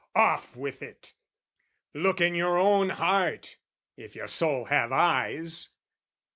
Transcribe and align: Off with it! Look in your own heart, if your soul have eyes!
Off 0.15 0.55
with 0.55 0.81
it! 0.81 1.13
Look 1.93 2.19
in 2.21 2.33
your 2.33 2.57
own 2.57 2.89
heart, 2.89 3.57
if 3.95 4.15
your 4.15 4.27
soul 4.27 4.65
have 4.65 4.91
eyes! 4.91 5.69